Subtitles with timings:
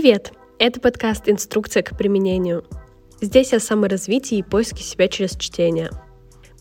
[0.00, 0.32] Привет!
[0.58, 2.64] Это подкаст «Инструкция к применению».
[3.20, 5.90] Здесь о саморазвитии и поиске себя через чтение.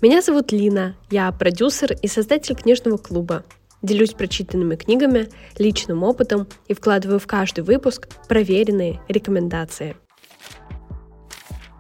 [0.01, 3.46] Меня зовут Лина, я продюсер и создатель книжного клуба.
[3.81, 9.96] Делюсь прочитанными книгами, личным опытом и вкладываю в каждый выпуск проверенные рекомендации.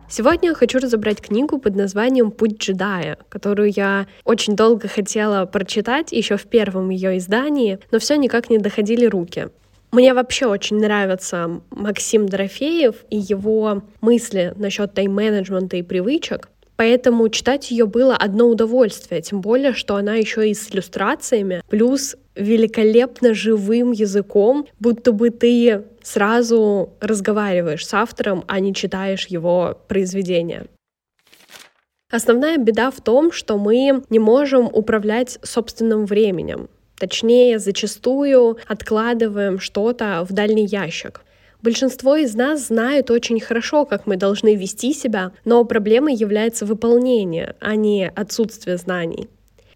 [0.09, 6.13] Сегодня я хочу разобрать книгу под названием «Путь джедая», которую я очень долго хотела прочитать
[6.13, 9.49] еще в первом ее издании, но все никак не доходили руки.
[9.91, 16.49] Мне вообще очень нравится Максим Дорофеев и его мысли насчет тайм-менеджмента и привычек.
[16.75, 22.15] Поэтому читать ее было одно удовольствие, тем более, что она еще и с иллюстрациями, плюс
[22.35, 30.67] великолепно живым языком, будто бы ты сразу разговариваешь с автором, а не читаешь его произведение.
[32.11, 36.69] Основная беда в том, что мы не можем управлять собственным временем.
[36.99, 41.21] Точнее, зачастую откладываем что-то в дальний ящик.
[41.61, 47.55] Большинство из нас знают очень хорошо, как мы должны вести себя, но проблемой является выполнение,
[47.59, 49.27] а не отсутствие знаний.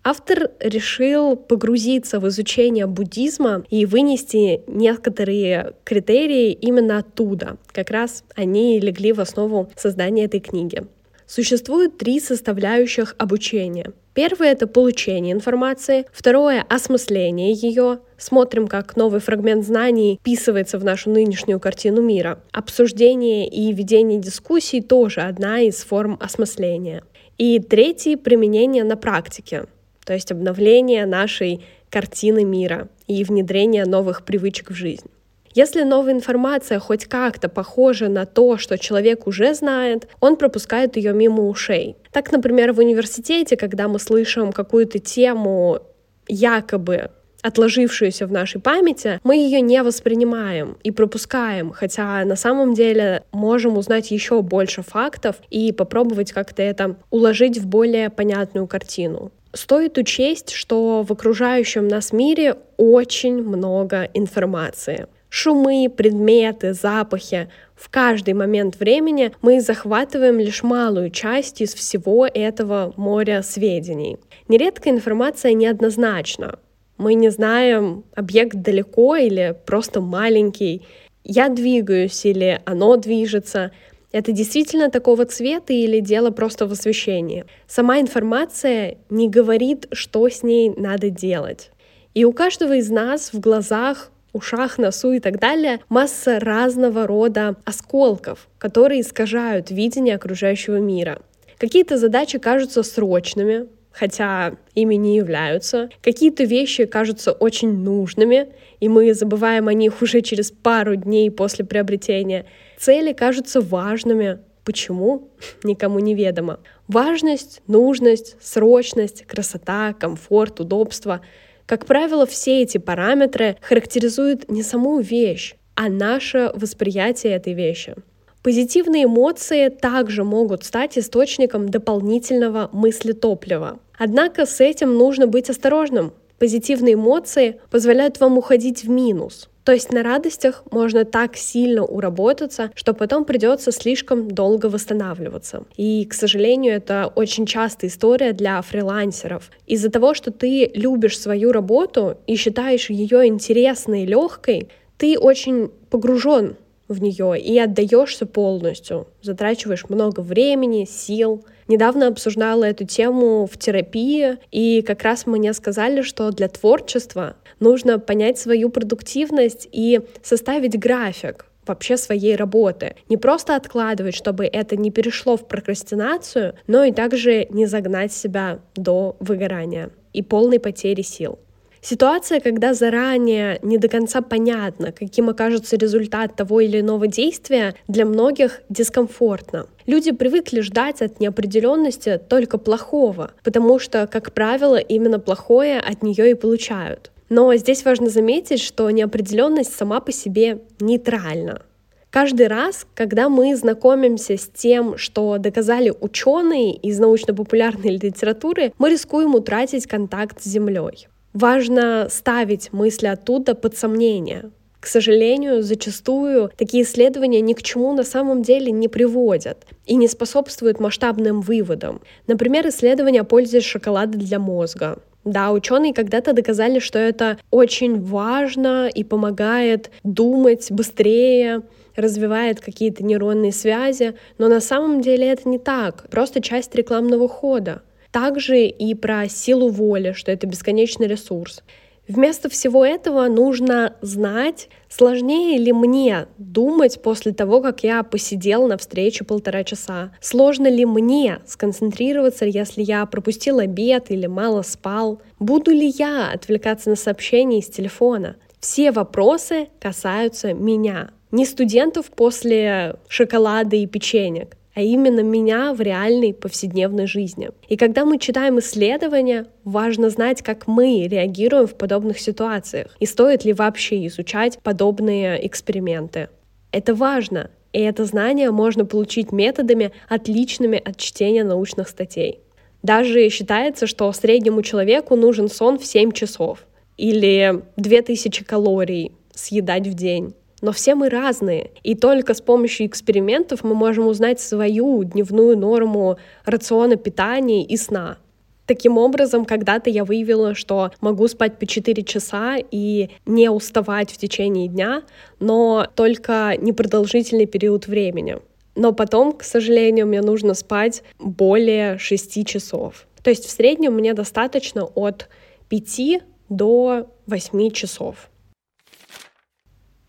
[0.06, 7.58] Автор решил погрузиться в изучение буддизма и вынести некоторые критерии именно оттуда.
[7.68, 10.84] Как раз они легли в основу создания этой книги.
[11.26, 13.94] Существует три составляющих обучения.
[14.14, 18.00] Первое— это получение информации, второе— осмысление ее.
[18.18, 22.40] Смотрим, как новый фрагмент знаний вписывается в нашу нынешнюю картину мира.
[22.52, 27.04] Обсуждение и ведение дискуссий тоже одна из форм осмысления.
[27.38, 29.66] И третий— применение на практике
[30.06, 35.10] то есть обновление нашей картины мира и внедрение новых привычек в жизнь.
[35.54, 41.14] Если новая информация хоть как-то похожа на то, что человек уже знает, он пропускает ее
[41.14, 41.96] мимо ушей.
[42.12, 45.80] Так, например, в университете, когда мы слышим какую-то тему
[46.28, 47.12] якобы
[47.44, 53.78] отложившуюся в нашей памяти, мы ее не воспринимаем и пропускаем, хотя на самом деле можем
[53.78, 59.32] узнать еще больше фактов и попробовать как-то это уложить в более понятную картину.
[59.52, 65.08] Стоит учесть, что в окружающем нас мире очень много информации.
[65.36, 67.50] Шумы, предметы, запахи.
[67.76, 74.20] В каждый момент времени мы захватываем лишь малую часть из всего этого моря сведений.
[74.48, 76.60] Нередко информация неоднозначна.
[77.00, 80.86] Мы не знаем, объект далеко или просто маленький.
[81.24, 83.72] Я двигаюсь или оно движется.
[84.12, 87.46] Это действительно такого цвета или дело просто в освещении?
[87.66, 91.72] Сама информация не говорит, что с ней надо делать.
[92.14, 97.56] И у каждого из нас в глазах ушах, носу и так далее, масса разного рода
[97.64, 101.22] осколков, которые искажают видение окружающего мира.
[101.58, 105.90] Какие-то задачи кажутся срочными, хотя ими не являются.
[106.02, 108.50] Какие-то вещи кажутся очень нужными,
[108.80, 112.46] и мы забываем о них уже через пару дней после приобретения.
[112.78, 114.40] Цели кажутся важными.
[114.66, 115.30] Почему?
[115.64, 116.60] Никому не ведомо.
[116.88, 121.22] Важность, нужность, срочность, красота, комфорт, удобство.
[121.66, 127.96] Как правило, все эти параметры характеризуют не саму вещь, а наше восприятие этой вещи.
[128.44, 133.80] Позитивные эмоции также могут стать источником дополнительного мыслетоплива.
[133.98, 136.12] Однако с этим нужно быть осторожным.
[136.40, 139.50] Позитивные эмоции позволяют вам уходить в минус.
[139.64, 145.64] То есть на радостях можно так сильно уработаться, что потом придется слишком долго восстанавливаться.
[145.78, 149.52] И, к сожалению, это очень частая история для фрилансеров.
[149.66, 155.70] Из-за того, что ты любишь свою работу и считаешь ее интересной и легкой, ты очень
[155.90, 156.58] погружен
[156.88, 161.46] в нее и отдаешься полностью, затрачиваешь много времени, сил.
[161.68, 167.98] Недавно обсуждала эту тему в терапии, и как раз мне сказали, что для творчества нужно
[167.98, 172.96] понять свою продуктивность и составить график вообще своей работы.
[173.10, 178.60] Не просто откладывать, чтобы это не перешло в прокрастинацию, но и также не загнать себя
[178.76, 181.40] до выгорания и полной потери сил.
[181.82, 188.06] Ситуация, когда заранее не до конца понятно, каким окажется результат того или иного действия, для
[188.06, 189.68] многих дискомфортно.
[189.86, 196.32] Люди привыкли ждать от неопределенности только плохого, потому что, как правило, именно плохое от нее
[196.32, 197.12] и получают.
[197.36, 201.64] Но здесь важно заметить, что неопределенность сама по себе нейтральна.
[202.12, 209.34] Каждый раз, когда мы знакомимся с тем, что доказали ученые из научно-популярной литературы, мы рискуем
[209.34, 211.08] утратить контакт с Землей.
[211.34, 214.52] Важно ставить мысли оттуда под сомнение.
[214.80, 220.08] К сожалению, зачастую такие исследования ни к чему на самом деле не приводят и не
[220.08, 222.00] способствуют масштабным выводам.
[222.28, 225.00] Например, исследования о пользе шоколада для мозга.
[225.26, 231.62] Да, ученые когда-то доказали, что это очень важно и помогает думать быстрее,
[231.96, 237.84] развивает какие-то нейронные связи, но на самом деле это не так, просто часть рекламного хода.
[238.12, 241.64] Также и про силу воли, что это бесконечный ресурс.
[242.08, 248.78] Вместо всего этого нужно знать, сложнее ли мне думать после того, как я посидел на
[248.78, 250.12] встрече полтора часа.
[250.20, 255.22] Сложно ли мне сконцентрироваться, если я пропустил обед или мало спал.
[255.40, 258.36] Буду ли я отвлекаться на сообщения из телефона.
[258.60, 261.12] Все вопросы касаются меня.
[261.32, 267.52] Не студентов после шоколада и печенек, а именно меня в реальной повседневной жизни.
[267.70, 273.46] И когда мы читаем исследования, важно знать, как мы реагируем в подобных ситуациях и стоит
[273.46, 276.30] ли вообще изучать подобные эксперименты.
[276.72, 282.40] Это важно, и это знание можно получить методами, отличными от чтения научных статей.
[282.82, 286.66] Даже считается, что среднему человеку нужен сон в 7 часов
[286.98, 290.34] или 2000 калорий съедать в день.
[290.64, 296.18] Но все мы разные, и только с помощью экспериментов мы можем узнать свою дневную норму
[296.46, 298.18] рациона питания и сна.
[298.66, 304.18] Таким образом, когда-то я выявила, что могу спать по 4 часа и не уставать в
[304.18, 305.04] течение дня,
[305.42, 308.38] но только непродолжительный период времени.
[308.76, 313.06] Но потом, к сожалению, мне нужно спать более 6 часов.
[313.22, 315.28] То есть в среднем мне достаточно от
[315.68, 318.30] 5 до 8 часов.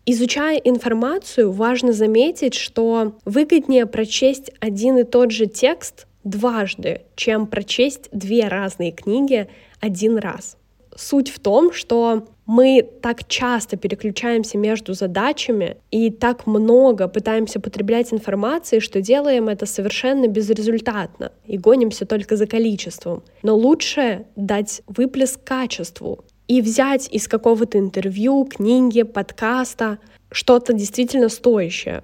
[0.07, 8.09] Изучая информацию, важно заметить, что выгоднее прочесть один и тот же текст дважды, чем прочесть
[8.11, 9.47] две разные книги
[9.79, 10.57] один раз.
[10.95, 18.13] Суть в том, что мы так часто переключаемся между задачами и так много пытаемся потреблять
[18.13, 23.23] информации, что делаем это совершенно безрезультатно и гонимся только за количеством.
[23.41, 29.99] Но лучше дать выплеск качеству и взять из какого-то интервью, книги, подкаста
[30.31, 32.01] что-то действительно стоящее.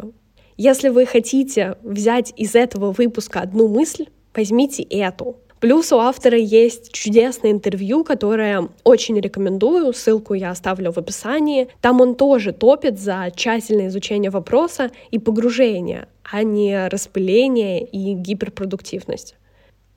[0.58, 5.38] Если вы хотите взять из этого выпуска одну мысль, возьмите эту.
[5.60, 11.68] Плюс у автора есть чудесное интервью, которое очень рекомендую, ссылку я оставлю в описании.
[11.82, 19.36] Там он тоже топит за тщательное изучение вопроса и погружение, а не распыление и гиперпродуктивность.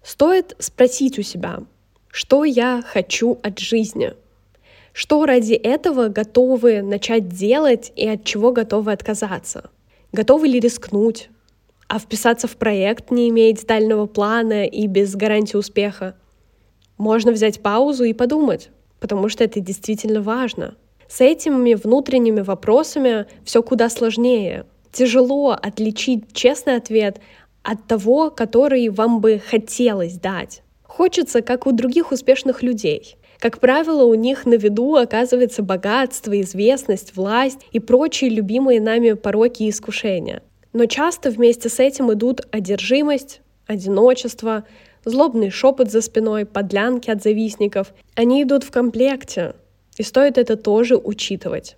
[0.02, 1.60] Стоит спросить у себя,
[2.10, 4.12] что я хочу от жизни—
[4.94, 9.70] что ради этого готовы начать делать и от чего готовы отказаться?
[10.12, 11.30] Готовы ли рискнуть?
[11.88, 16.14] А вписаться в проект, не имея детального плана и без гарантии успеха?
[16.96, 18.70] Можно взять паузу и подумать,
[19.00, 20.76] потому что это действительно важно.
[21.08, 24.64] С этими внутренними вопросами все куда сложнее.
[24.92, 27.18] Тяжело отличить честный ответ
[27.64, 30.62] от того, который вам бы хотелось дать.
[30.84, 37.16] Хочется, как у других успешных людей, как правило, у них на виду оказывается богатство, известность,
[37.16, 40.42] власть и прочие любимые нами пороки и искушения.
[40.72, 44.64] Но часто вместе с этим идут одержимость, одиночество,
[45.04, 47.94] злобный шепот за спиной, подлянки от завистников.
[48.14, 49.54] Они идут в комплекте,
[49.96, 51.76] и стоит это тоже учитывать.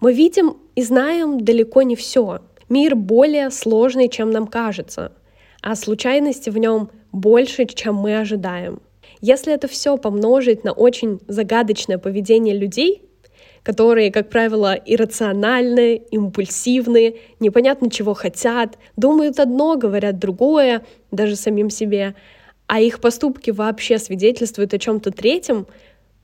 [0.00, 2.40] Мы видим и знаем далеко не все.
[2.68, 5.12] Мир более сложный, чем нам кажется,
[5.60, 8.80] а случайности в нем больше, чем мы ожидаем.
[9.20, 13.02] Если это все помножить на очень загадочное поведение людей,
[13.62, 22.14] которые, как правило, иррациональные, импульсивные, непонятно чего хотят, думают одно, говорят другое, даже самим себе,
[22.66, 25.66] а их поступки вообще свидетельствуют о чем-то третьем,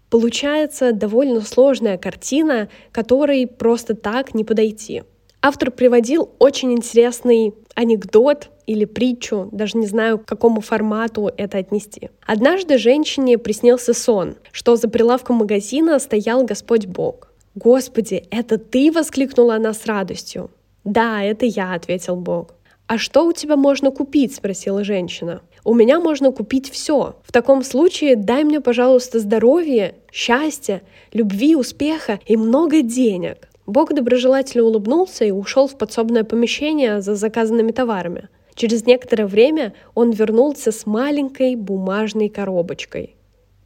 [0.08, 5.02] получается довольно сложная картина, которой просто так не подойти.
[5.42, 12.11] Автор приводил очень интересный анекдот или притчу, даже не знаю, к какому формату это отнести.
[12.26, 17.32] Однажды женщине приснился сон, что за прилавком магазина стоял Господь Бог.
[17.54, 20.50] «Господи, это ты?»— воскликнула она с радостью.
[20.85, 22.54] «Да, это я»,— ответил Бог.
[22.87, 25.40] «А что у тебя можно купить?»— спросила женщина.
[25.64, 27.16] «У меня можно купить все.
[27.25, 30.82] В таком случае дай мне, пожалуйста, здоровье, счастья,
[31.12, 33.49] любви, успеха и много денег».
[33.66, 38.28] Бог доброжелательно улыбнулся и ушел в подсобное помещение за заказанными товарами.
[38.56, 43.14] Через некоторое время он вернулся с маленькой бумажной коробочкой.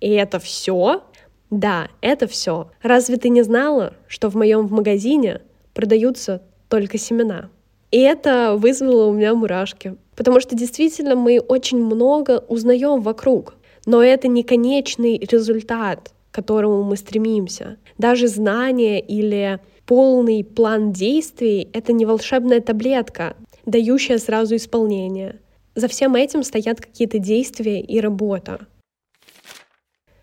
[0.01, 1.05] И это все?
[1.49, 2.71] Да, это все.
[2.83, 5.43] Разве ты не знала, что в моем магазине
[5.75, 7.51] продаются только семена?
[7.93, 9.97] И это вызвало у меня мурашки.
[10.17, 13.55] Потому что действительно мы очень много узнаем вокруг.
[13.87, 17.79] Но это не конечный результат, к которому мы стремимся.
[17.97, 23.35] Даже знание или полный план действий— это не волшебная таблетка,
[23.71, 25.41] дающая сразу исполнение.
[25.75, 28.67] За всем этим стоят какие-то действия и работа.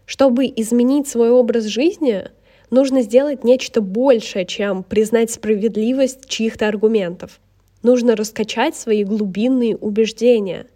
[0.06, 2.30] Чтобы изменить свой образ жизни,
[2.70, 7.40] нужно сделать нечто большее, чем признать справедливость чьих-то аргументов.
[7.84, 10.68] Нужно раскачать свои глубинные убеждения.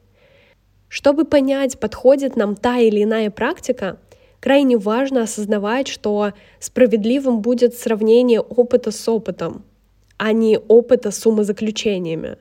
[0.87, 3.99] Чтобы понять, подходит нам та или иная практика,
[4.39, 9.63] крайне важно осознавать, что справедливым будет сравнение опыта с опытом,
[10.17, 12.37] а не опыта с умозаключениями,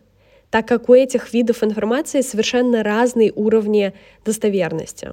[0.50, 3.92] так как у этих видов информации совершенно разные уровни
[4.24, 5.12] достоверности.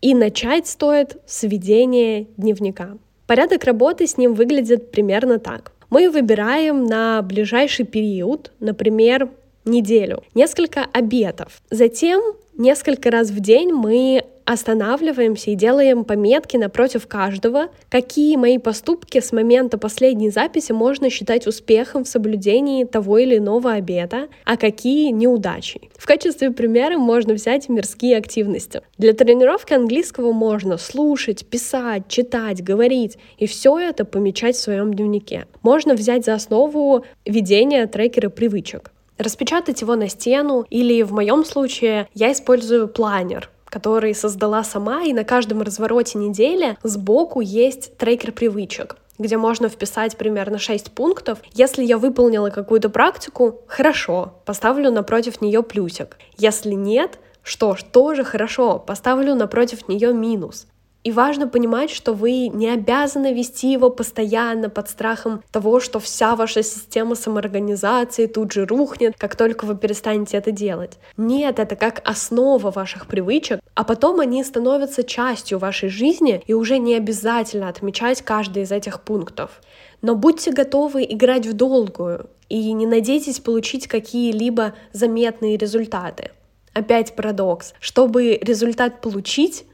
[0.00, 2.98] И начать стоит с ведения дневника.
[3.26, 5.72] Порядок работы с ним выглядит примерно так.
[5.90, 9.30] Мы выбираем на ближайший период, например,
[9.64, 11.62] неделю, несколько обетов.
[11.70, 12.20] Затем
[12.58, 19.30] несколько раз в день мы останавливаемся и делаем пометки напротив каждого, какие мои поступки с
[19.30, 25.90] момента последней записи можно считать успехом в соблюдении того или иного обета, а какие неудачей.
[25.98, 28.80] В качестве примера можно взять мирские активности.
[28.96, 35.46] Для тренировки английского можно слушать, писать, читать, говорить, и все это помечать в своем дневнике.
[35.60, 42.08] Можно взять за основу ведение трекера привычек распечатать его на стену, или в моем случае
[42.14, 48.96] я использую планер, который создала сама, и на каждом развороте недели сбоку есть трекер привычек
[49.18, 51.40] где можно вписать примерно 6 пунктов.
[51.52, 56.16] Если я выполнила какую-то практику, хорошо, поставлю напротив нее плюсик.
[56.36, 60.66] Если нет, что ж, тоже хорошо, поставлю напротив нее минус.
[61.08, 66.36] И важно понимать, что вы не обязаны вести его постоянно под страхом того, что вся
[66.36, 70.98] ваша система самоорганизации тут же рухнет, как только вы перестанете это делать.
[71.16, 76.76] Нет, это как основа ваших привычек, а потом они становятся частью вашей жизни, и уже
[76.76, 79.62] не обязательно отмечать каждый из этих пунктов.
[80.02, 86.32] Но будьте готовы играть в долгую и не надейтесь получить какие-либо заметные результаты.
[86.74, 87.72] Опять парадокс.
[87.80, 89.64] Чтобы результат получить,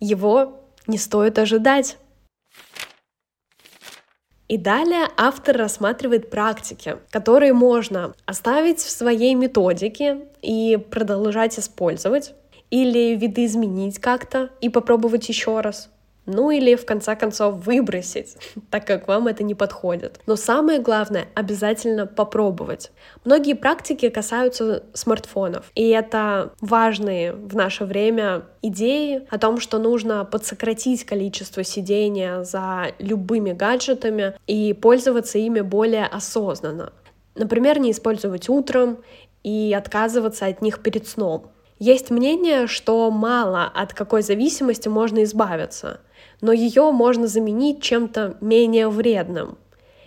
[0.00, 0.57] его
[0.88, 1.98] не стоит ожидать.
[4.48, 12.34] И далее автор рассматривает практики, которые можно оставить в своей методике и продолжать использовать,
[12.70, 15.90] или видоизменить как-то и попробовать еще раз
[16.28, 18.36] ну или в конце концов выбросить,
[18.70, 20.20] так как вам это не подходит.
[20.26, 22.92] Но самое главное, обязательно попробовать.
[23.24, 30.24] Многие практики касаются смартфонов, и это важные в наше время идеи о том, что нужно
[30.24, 36.92] подсократить количество сидения за любыми гаджетами и пользоваться ими более осознанно.
[37.34, 38.98] Например, не использовать утром
[39.42, 41.50] и отказываться от них перед сном.
[41.78, 46.00] Есть мнение, что мало от какой зависимости можно избавиться
[46.40, 49.58] но ее можно заменить чем-то менее вредным.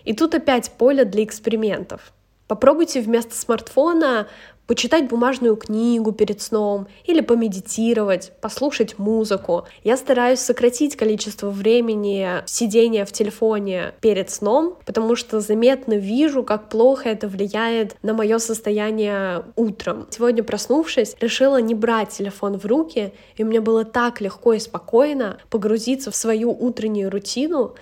[0.03, 2.13] И тут опять поле для экспериментов.
[2.47, 4.27] Попробуйте вместо смартфона
[4.71, 9.65] почитать бумажную книгу перед сном или помедитировать, послушать музыку.
[9.83, 16.69] Я стараюсь сократить количество времени сидения в телефоне перед сном, потому что заметно вижу, как
[16.69, 20.07] плохо это влияет на мое состояние утром.
[20.09, 25.37] Сегодня, проснувшись, решила не брать телефон в руки, и мне было так легко и спокойно
[25.49, 27.75] погрузиться в свою утреннюю рутину,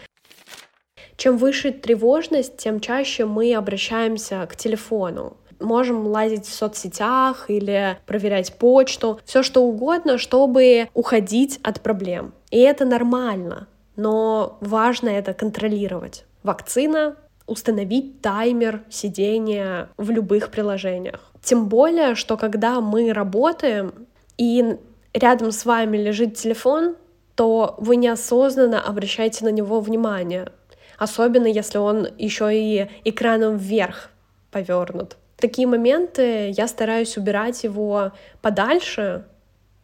[1.17, 8.53] чем выше тревожность, тем чаще мы обращаемся к телефону можем лазить в соцсетях или проверять
[8.53, 12.33] почту, все что угодно, чтобы уходить от проблем.
[12.51, 16.25] И это нормально, но важно это контролировать.
[16.43, 21.31] Вакцина установить таймер сидения в любых приложениях.
[21.41, 24.77] Тем более, что когда мы работаем и
[25.13, 26.95] рядом с вами лежит телефон,
[27.35, 30.51] то вы неосознанно обращаете на него внимание,
[30.97, 34.09] особенно если он еще и экраном вверх
[34.51, 39.25] повернут такие моменты я стараюсь убирать его подальше,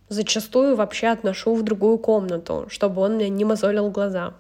[0.10, 4.34] зачастую вообще отношу в другую комнату, чтобы он мне не мозолил глаза.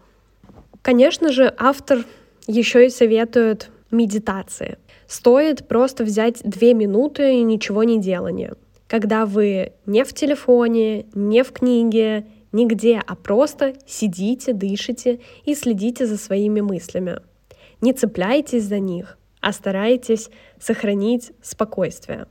[0.82, 2.06] Конечно же, автор
[2.48, 4.78] еще и советует медитации.
[5.08, 8.54] Стоит просто взять две минуты и ничего не делания.
[8.88, 16.06] Когда вы не в телефоне, не в книге, нигде, а просто сидите, дышите и следите
[16.06, 17.20] за своими мыслями.
[17.82, 22.26] Не цепляйтесь за них, а старайтесь сохранить спокойствие.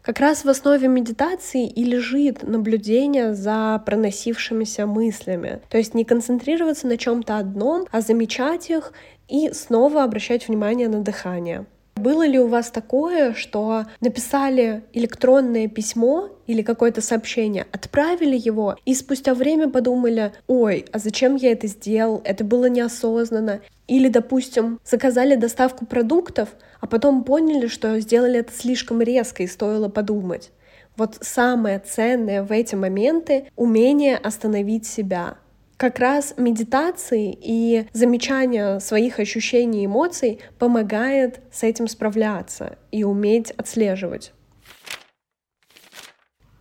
[0.00, 5.60] Как раз в основе медитации и лежит наблюдение за проносившимися мыслями.
[5.68, 8.92] То есть не концентрироваться на чем-то одном, а замечать их
[9.26, 11.66] и снова обращать внимание на дыхание.
[11.96, 18.94] Было ли у вас такое, что написали электронное письмо или какое-то сообщение, отправили его, и
[18.94, 23.60] спустя время подумали, ой, а зачем я это сделал, это было неосознанно.
[23.88, 26.50] Или, допустим, заказали доставку продуктов,
[26.80, 30.50] а потом поняли, что сделали это слишком резко и стоило подумать.
[30.98, 35.38] Вот самое ценное в эти моменты— умение остановить себя,
[35.76, 43.50] Как раз медитации и замечание своих ощущений и эмоций помогает с этим справляться и уметь
[43.50, 44.32] отслеживать.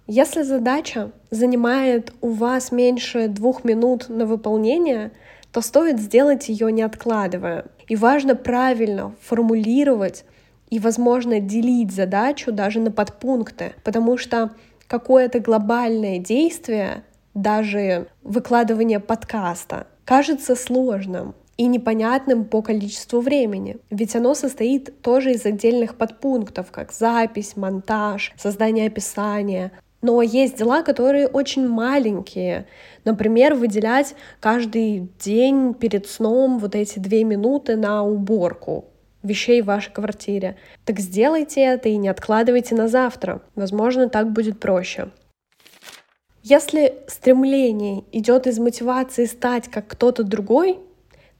[0.05, 5.13] Если задача занимает у вас меньше двух минут на выполнение,
[5.53, 7.67] то стоит сделать ее не откладывая.
[7.87, 10.25] И важно правильно формулировать
[10.69, 14.51] и, возможно, делить задачу даже на подпункты, потому что
[14.87, 17.03] какое-то глобальное действие,
[17.35, 23.77] даже выкладывание подкаста, кажется сложным и непонятным по количеству времени.
[23.91, 30.83] Ведь оно состоит тоже из отдельных подпунктов, как запись, монтаж, создание описания, но есть дела,
[30.83, 32.67] которые очень маленькие.
[33.05, 38.85] Например, выделять каждый день перед сном вот эти две минуты на уборку
[39.23, 40.57] вещей в вашей квартире.
[40.85, 43.41] Так сделайте это и не откладывайте на завтра.
[43.55, 45.09] Возможно, так будет проще.
[46.47, 50.77] Если стремление идет из мотивации стать как кто-то другой,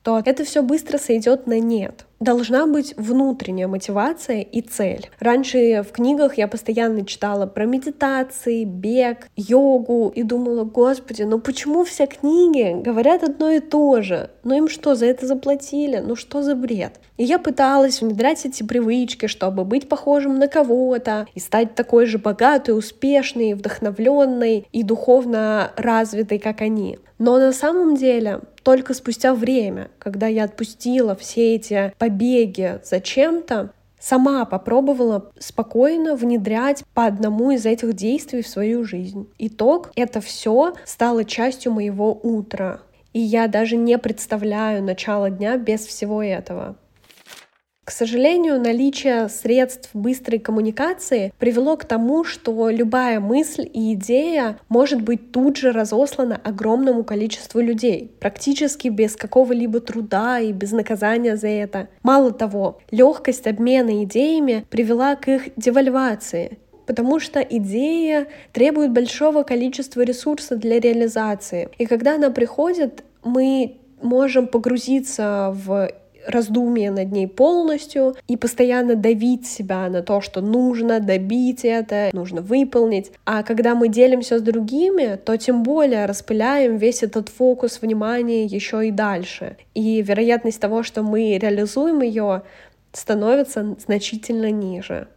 [0.01, 5.09] то это все быстро сойдет на нет должна быть внутренняя мотивация и цель.
[5.19, 11.85] Раньше в книгах я постоянно читала про медитации, бег, йогу и думала, господи, ну почему
[11.85, 14.31] все книги говорят одно и то же?
[14.43, 16.03] Ну им что, за это заплатили?
[16.05, 16.99] Ну что за бред?
[17.17, 22.17] И я пыталась внедрять эти привычки, чтобы быть похожим на кого-то и стать такой же
[22.17, 26.99] богатой, успешной, вдохновленной и духовно развитой, как они.
[27.19, 33.69] Но на самом деле только спустя время, когда я отпустила все эти побеги зачем-то,
[33.99, 39.29] сама попробовала спокойно внедрять по одному из этих действий в свою жизнь.
[39.37, 42.79] Итог— это все стало частью моего утра.
[43.13, 46.75] И я даже не представляю начало дня без всего этого.
[47.85, 55.03] К сожалению, наличие средств быстрой коммуникации привело к тому, что любая мысль и идея может
[55.03, 61.49] быть тут же разослана огромному количеству людей, практически без какого-либо труда и без наказания за
[61.49, 61.87] это.
[62.01, 70.01] Мало того, легкость обмена идеями привела к их девальвации, потому что идея требует большого количества
[70.01, 71.69] ресурсов для реализации.
[71.77, 75.91] И когда она приходит, мы можем погрузиться в
[76.27, 82.41] раздумие над ней полностью и постоянно давить себя на то, что нужно добить это, нужно
[82.41, 83.11] выполнить.
[83.25, 88.87] А когда мы делимся с другими, то тем более распыляем весь этот фокус внимания еще
[88.87, 89.57] и дальше.
[89.73, 92.43] И вероятность того, что мы реализуем ее,
[92.93, 95.07] становится значительно ниже.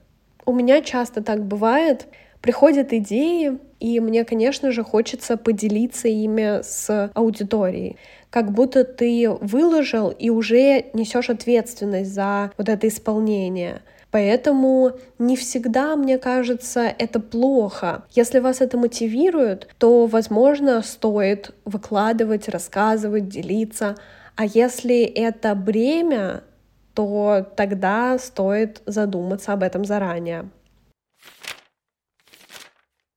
[0.44, 2.07] У меня часто так бывает.
[2.40, 7.97] Приходят идеи, и мне, конечно же, хочется поделиться ими с аудиторией
[8.31, 13.83] как будто ты выложил и уже несешь ответственность за вот это исполнение.
[14.11, 18.05] Поэтому не всегда, мне кажется, это плохо.
[18.12, 23.97] Если вас это мотивирует, то, возможно, стоит выкладывать, рассказывать, делиться.
[24.35, 26.43] А если это бремя,
[26.95, 30.49] то тогда стоит задуматься об этом заранее.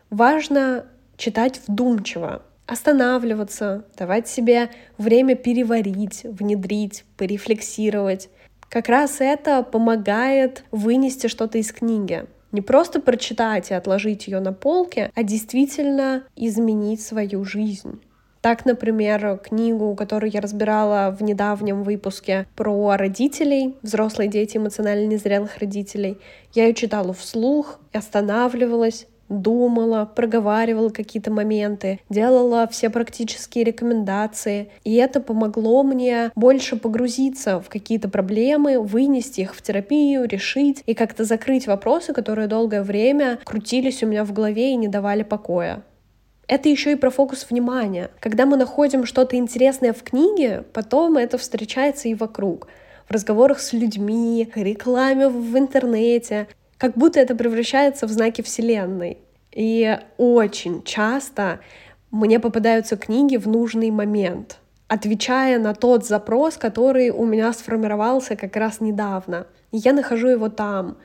[0.10, 8.30] Важно читать вдумчиво, останавливаться, давать себе время переварить, внедрить, порефлексировать.
[8.70, 12.26] Как раз это помогает вынести что-то из книги.
[12.54, 18.00] Не просто прочитать и отложить ее на полке, а действительно изменить свою жизнь.
[18.40, 25.58] Так, например, книгу, которую я разбирала в недавнем выпуске про родителей, взрослые дети эмоционально незрелых
[25.58, 26.18] родителей,
[26.54, 34.72] я ее читала вслух, останавливалась, думала, проговаривала какие-то моменты, делала все практические рекомендации.
[34.84, 40.94] И это помогло мне больше погрузиться в какие-то проблемы, вынести их в терапию, решить и
[40.94, 45.84] как-то закрыть вопросы, которые долгое время крутились у меня в голове и не давали покоя.
[46.48, 48.12] Это еще и про фокус внимания.
[48.20, 52.68] Когда мы находим что-то интересное в книге, потом это встречается и вокруг
[53.08, 56.48] в разговорах с людьми, рекламе в интернете
[56.82, 59.20] как будто это превращается в знаки Вселенной.
[59.52, 61.60] И очень часто
[62.10, 68.56] мне попадаются книги в нужный момент, отвечая на тот запрос, который у меня сформировался как
[68.56, 69.46] раз недавно.
[69.72, 70.98] И я нахожу его там.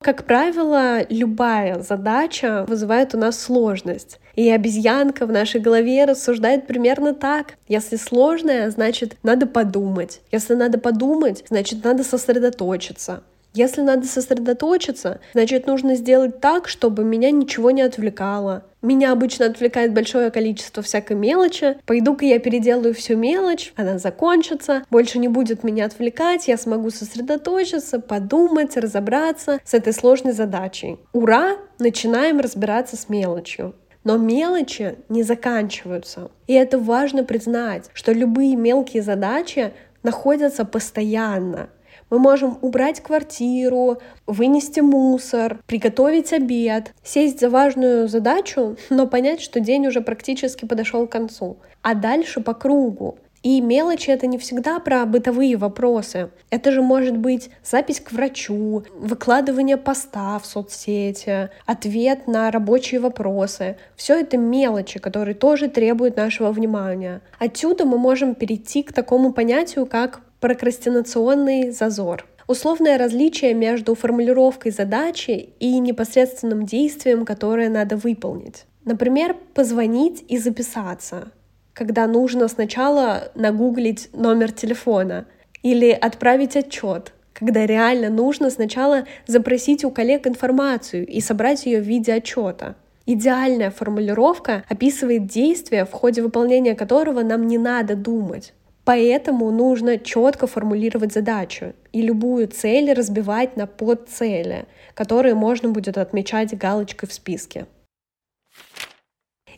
[0.00, 4.20] Как правило, любая задача вызывает у нас сложность.
[4.36, 7.56] И обезьянка в нашей голове рассуждает примерно так.
[7.66, 10.20] Если сложное, значит, надо подумать.
[10.30, 13.24] Если надо подумать, значит, надо сосредоточиться.
[13.54, 18.64] Если надо сосредоточиться, значит, нужно сделать так, чтобы меня ничего не отвлекало.
[18.82, 21.78] Меня обычно отвлекает большое количество всякой мелочи.
[21.84, 27.98] Пойду-ка я переделаю всю мелочь, она закончится, больше не будет меня отвлекать, я смогу сосредоточиться,
[27.98, 30.98] подумать, разобраться с этой сложной задачей.
[31.12, 31.56] Ура!
[31.80, 33.74] Начинаем разбираться с мелочью.
[34.04, 36.30] Но мелочи не заканчиваются.
[36.46, 41.68] И это важно признать, что любые мелкие задачи находятся постоянно.
[42.10, 49.60] Мы можем убрать квартиру, вынести мусор, приготовить обед, сесть за важную задачу, но понять, что
[49.60, 51.58] день уже практически подошел к концу.
[51.82, 53.18] А дальше по кругу.
[53.42, 56.30] И мелочи это не всегда про бытовые вопросы.
[56.50, 63.76] Это же может быть запись к врачу, выкладывание поста в соцсети, ответ на рабочие вопросы.
[63.94, 67.20] Все это мелочи, которые тоже требуют нашего внимания.
[67.38, 72.26] Отсюда мы можем перейти к такому понятию, как прокрастинационный зазор.
[72.46, 78.64] Условное различие между формулировкой задачи и непосредственным действием, которое надо выполнить.
[78.84, 81.28] Например, позвонить и записаться,
[81.74, 85.26] когда нужно сначала нагуглить номер телефона,
[85.62, 91.84] или отправить отчет, когда реально нужно сначала запросить у коллег информацию и собрать ее в
[91.84, 92.76] виде отчета.
[93.06, 98.52] Идеальная формулировка описывает действие, в ходе выполнения которого нам не надо думать.
[98.88, 106.56] Поэтому нужно четко формулировать задачу и любую цель разбивать на подцели, которые можно будет отмечать
[106.56, 107.66] галочкой в списке.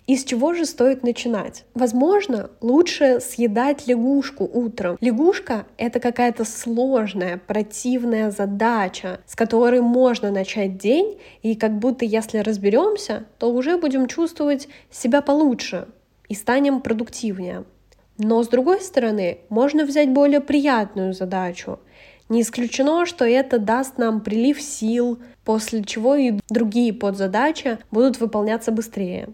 [0.08, 1.64] И с чего же стоит начинать?
[1.74, 4.98] Возможно, лучше съедать лягушку утром.
[5.00, 12.38] Лягушка— это какая-то сложная, противная задача, с которой можно начать день, и как будто если
[12.38, 15.86] разберемся, то уже будем чувствовать себя получше
[16.28, 17.64] и станем продуктивнее.
[18.22, 21.78] Но с другой стороны, можно взять более приятную задачу.
[22.28, 28.72] Не исключено, что это даст нам прилив сил, после чего и другие подзадачи будут выполняться
[28.72, 29.30] быстрее.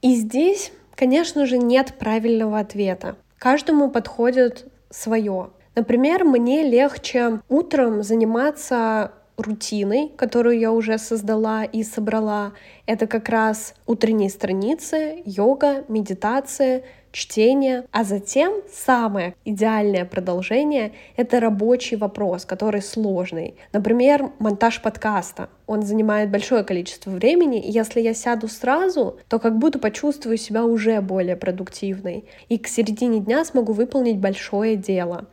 [0.00, 3.16] И здесь, конечно же, нет правильного ответа.
[3.38, 5.50] Каждому подходит свое.
[5.74, 12.52] Например, мне легче утром заниматься рутиной, которую я уже создала и собрала.
[12.86, 21.96] Это как раз утренние страницы, йога, медитация, чтение, а затем самое идеальное продолжение— это рабочий
[21.96, 23.56] вопрос, который сложный.
[23.72, 25.48] Например, монтаж подкаста.
[25.66, 30.64] Он занимает большое количество времени, и если я сяду сразу, то как будто почувствую себя
[30.64, 35.26] уже более продуктивной, и к середине дня смогу выполнить большое дело.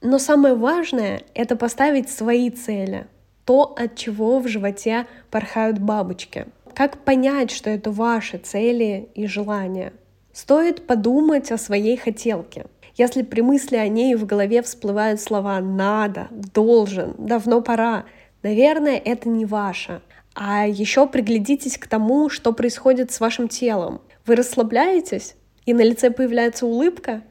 [0.00, 3.06] Но самое важное— это поставить свои цели,
[3.44, 9.92] то, от чего в животе порхают бабочки— как понять, что это ваши цели и желания?
[10.32, 12.66] Стоит подумать о своей хотелке.
[12.96, 18.04] Если при мысли о ней в голове всплывают слова «надо», «должен», «давно пора»,
[18.42, 20.02] наверное, это не ваше.
[20.34, 24.00] А еще приглядитесь к тому, что происходит с вашим телом.
[24.26, 25.34] Вы расслабляетесь,
[25.66, 27.22] и на лице появляется улыбка,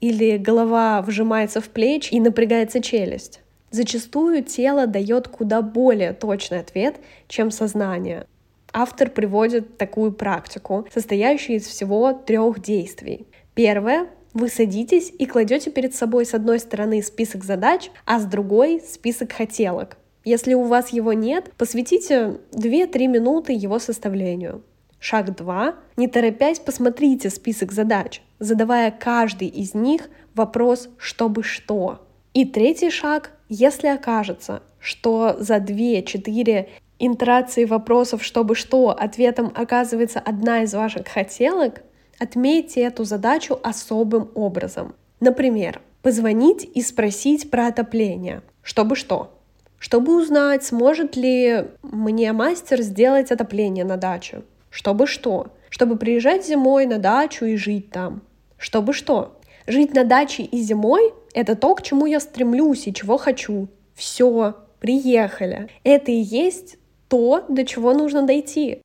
[0.00, 3.40] или голова вжимается в плечи и напрягается челюсть.
[3.70, 6.96] Зачастую тело дает куда более точный ответ,
[7.28, 8.26] чем сознание
[8.76, 13.26] автор приводит такую практику, состоящую из всего трех действий.
[13.54, 18.82] Первое вы садитесь и кладете перед собой с одной стороны список задач, а с другой
[18.86, 19.96] список хотелок.
[20.24, 24.62] Если у вас его нет, посвятите 2-3 минуты его составлению.
[24.98, 25.74] Шаг 2.
[25.96, 32.06] Не торопясь, посмотрите список задач, задавая каждый из них вопрос «чтобы что?».
[32.34, 33.30] И третий шаг.
[33.48, 41.82] Если окажется, что за 2-4 интерации вопросов «чтобы что» ответом оказывается одна из ваших хотелок,
[42.18, 44.94] отметьте эту задачу особым образом.
[45.20, 48.42] Например, позвонить и спросить про отопление.
[48.62, 49.32] Чтобы что?
[49.78, 54.42] Чтобы узнать, сможет ли мне мастер сделать отопление на даче.
[54.70, 55.48] Чтобы что?
[55.68, 58.22] Чтобы приезжать зимой на дачу и жить там.
[58.56, 59.38] Чтобы что?
[59.66, 63.68] Жить на даче и зимой— это то, к чему я стремлюсь и чего хочу.
[63.94, 65.68] Все, приехали.
[65.82, 68.82] Это и есть то, до чего нужно дойти.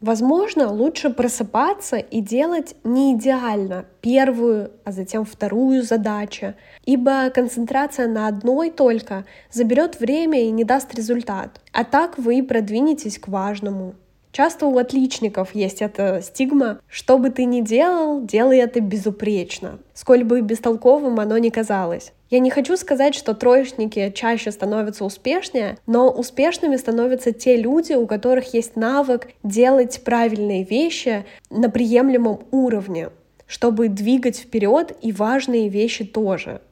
[0.00, 6.54] Возможно, лучше просыпаться и делать не идеально первую, а затем вторую задачу,
[6.86, 11.60] ибо концентрация на одной только заберет время и не даст результат.
[11.72, 13.94] А так вы продвинетесь к важному.
[14.32, 20.24] Часто у отличников есть эта стигма «что бы ты ни делал, делай это безупречно», сколь
[20.24, 22.12] бы бестолковым оно ни казалось.
[22.30, 28.06] Я не хочу сказать, что троечники чаще становятся успешнее, но успешными становятся те люди, у
[28.06, 33.10] которых есть навык делать правильные вещи на приемлемом уровне,
[33.48, 36.62] чтобы двигать вперед и важные вещи тоже.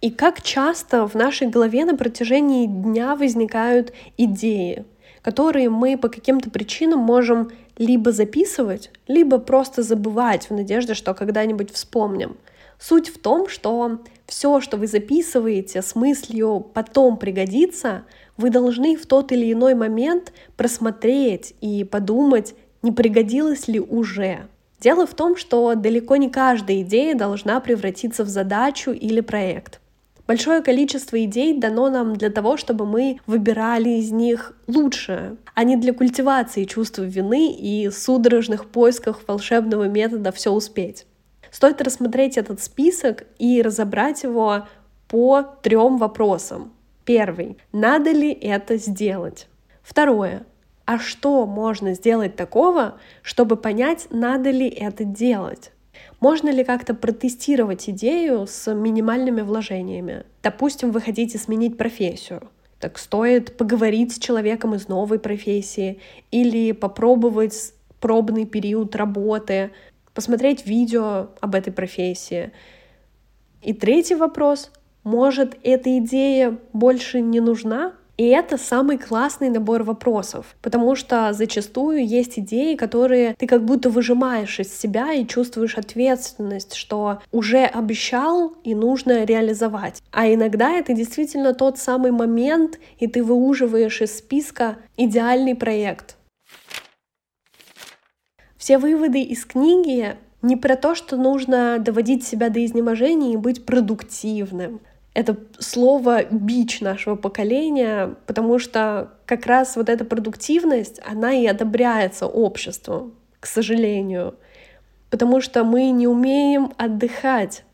[0.00, 4.86] И как часто в нашей голове на протяжении дня возникают идеи,
[5.20, 11.72] которые мы по каким-то причинам можем либо записывать, либо просто забывать в надежде, что когда-нибудь
[11.72, 12.38] вспомним.
[12.78, 18.04] Суть в том, что все, что вы записываете с мыслью потом пригодится,
[18.36, 24.46] вы должны в тот или иной момент просмотреть и подумать, не пригодилось ли уже.
[24.80, 29.80] Дело в том, что далеко не каждая идея должна превратиться в задачу или проект.
[30.28, 35.76] Большое количество идей дано нам для того, чтобы мы выбирали из них лучшее, а не
[35.76, 41.06] для культивации чувства вины и судорожных поисках волшебного метода все успеть.
[41.50, 44.66] Стоит рассмотреть этот список и разобрать его
[45.08, 46.72] по трем вопросам.
[47.04, 47.58] Первый.
[47.72, 49.48] Надо ли это сделать?
[49.82, 50.44] Второе
[50.88, 55.70] а что можно сделать такого, чтобы понять, надо ли это делать.
[56.18, 60.24] Можно ли как-то протестировать идею с минимальными вложениями?
[60.42, 62.48] Допустим, вы хотите сменить профессию.
[62.80, 69.72] Так стоит поговорить с человеком из новой профессии или попробовать пробный период работы,
[70.18, 72.50] посмотреть видео об этой профессии.
[73.62, 74.72] И третий вопрос.
[75.04, 77.92] Может, эта идея больше не нужна?
[78.16, 83.90] И это самый классный набор вопросов, потому что зачастую есть идеи, которые ты как будто
[83.90, 90.02] выжимаешь из себя и чувствуешь ответственность, что уже обещал и нужно реализовать.
[90.10, 96.17] А иногда это действительно тот самый момент, и ты выуживаешь из списка идеальный проект.
[98.58, 103.64] Все выводы из книги не про то, что нужно доводить себя до изнеможения и быть
[103.64, 104.80] продуктивным
[105.18, 112.28] это слово бич нашего поколения, потому что как раз вот эта продуктивность, она и одобряется
[112.28, 114.36] обществом, к сожалению,
[115.10, 117.64] потому что мы не умеем отдыхать,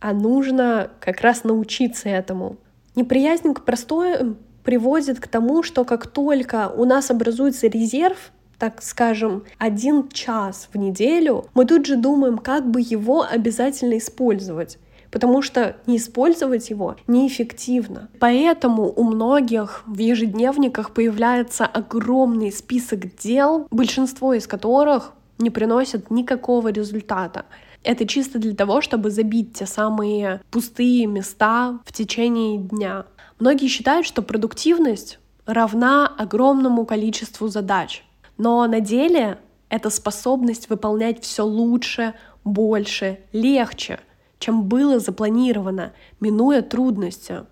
[0.00, 2.56] а нужно как раз научиться этому.
[2.94, 9.42] Неприязнь к простой приводит к тому, что как только у нас образуется резерв, так скажем,
[9.58, 14.78] один час в неделю, мы тут же думаем, как бы его обязательно использовать
[15.10, 18.08] потому что не использовать его неэффективно.
[18.20, 26.68] Поэтому у многих в ежедневниках появляется огромный список дел, большинство из которых не приносят никакого
[26.68, 27.44] результата.
[27.82, 33.06] Это чисто для того, чтобы забить те самые пустые места в течение дня.
[33.40, 38.04] Многие считают, что продуктивность равна огромному количеству задач.
[38.40, 44.00] Но на деле это способность выполнять все лучше, больше, легче—
[44.40, 47.44] чем было запланировано, минуя трудности,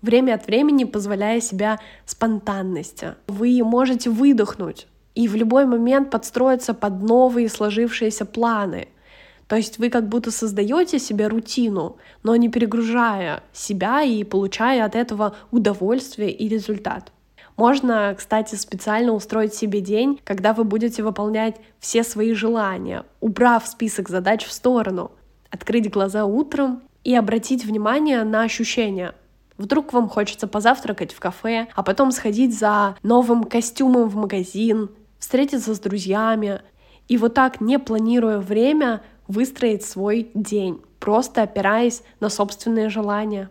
[0.00, 3.16] время от времени позволяя себя спонтанности.
[3.26, 8.88] Вы можете выдохнуть и в любой момент подстроиться под новые сложившиеся планы.
[9.48, 14.94] То есть вы как будто создаете себе рутину, но не перегружая себя и получая от
[14.94, 17.12] этого удовольствие и результат.
[17.56, 24.08] Можно, кстати, специально устроить себе день, когда вы будете выполнять все свои желания, убрав список
[24.08, 25.12] задач в сторону
[25.50, 29.14] открыть глаза утром и обратить внимание на ощущения.
[29.56, 35.74] Вдруг вам хочется позавтракать в кафе, а потом сходить за новым костюмом в магазин, встретиться
[35.74, 36.60] с друзьями.
[37.08, 43.48] И вот так, не планируя время, выстроить свой день, просто опираясь на собственные желания.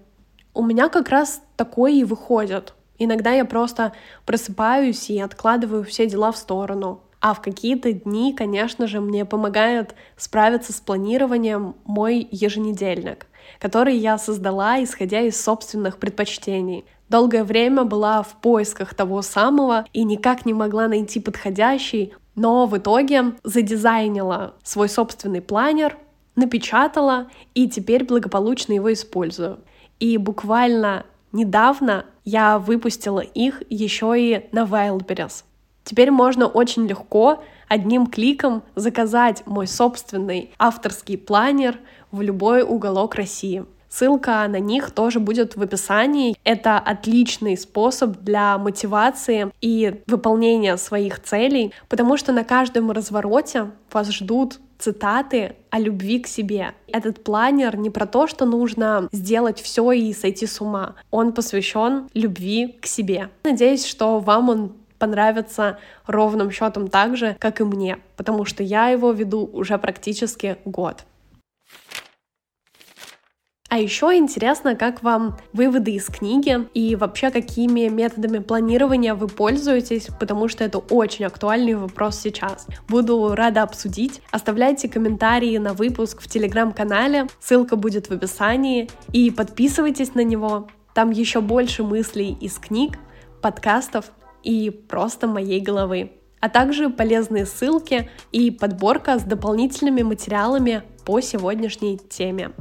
[0.53, 2.74] У меня как раз такое и выходит.
[2.97, 3.93] Иногда я просто
[4.25, 7.01] просыпаюсь и откладываю все дела в сторону.
[7.19, 13.27] А в какие-то дни, конечно же, мне помогает справиться с планированием мой еженедельник,
[13.59, 16.85] который я создала, исходя из собственных предпочтений.
[17.09, 22.77] Долгое время была в поисках того самого и никак не могла найти подходящий, но в
[22.77, 25.97] итоге задизайнила свой собственный планер,
[26.35, 29.59] напечатала и теперь благополучно его использую.
[29.99, 35.43] И буквально недавно я выпустила их еще и на Wildberries.
[35.83, 41.77] Теперь можно очень легко одним кликом заказать мой собственный авторский планер
[42.11, 43.65] в любой уголок России.
[43.87, 46.35] Ссылка на них тоже будет в описании.
[46.43, 54.09] Это отличный способ для мотивации и выполнения своих целей, потому что на каждом развороте вас
[54.09, 56.73] ждут цитаты о любви к себе.
[56.87, 60.95] Этот планер не про то, что нужно сделать все и сойти с ума.
[61.11, 63.29] Он посвящен любви к себе.
[63.43, 68.87] Надеюсь, что вам он понравится ровным счетом так же, как и мне, потому что я
[68.89, 71.03] его веду уже практически год.
[73.75, 80.07] А еще интересно, как вам выводы из книги и вообще какими методами планирования вы пользуетесь,
[80.17, 82.67] потому что это очень актуальный вопрос сейчас.
[82.87, 84.21] Буду рада обсудить.
[84.31, 90.69] Оставляйте комментарии на выпуск в телеграм-канале, ссылка будет в описании, и подписывайтесь на него.
[90.93, 92.97] Там еще больше мыслей из книг,
[93.41, 94.05] подкастов
[94.41, 101.97] и просто моей головы, а также полезные ссылки и подборка с дополнительными материалами по сегодняшней
[101.97, 102.51] теме.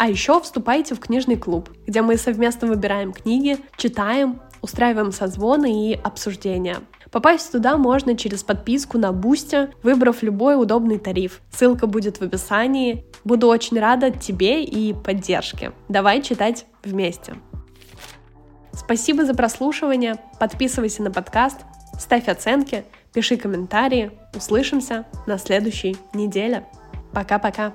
[0.00, 5.94] А еще вступайте в книжный клуб, где мы совместно выбираем книги, читаем, устраиваем созвоны и
[5.94, 6.78] обсуждения.
[7.10, 11.42] Попасть туда можно через подписку на Boosty, выбрав любой удобный тариф.
[11.52, 13.04] Ссылка будет в описании.
[13.24, 15.72] Буду очень рада тебе и поддержке.
[15.90, 17.34] Давай читать вместе.
[18.72, 20.16] Спасибо за прослушивание.
[20.38, 21.58] Подписывайся на подкаст,
[21.98, 24.12] ставь оценки, пиши комментарии.
[24.34, 26.66] Услышимся на следующей неделе.
[27.12, 27.74] Пока-пока.